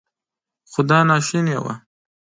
[0.71, 1.73] خو دا ناشونې وه.